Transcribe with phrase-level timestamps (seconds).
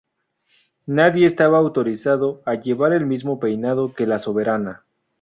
[0.87, 4.83] Nadie estaba autorizado a llevar el mismo peinado que la soberana.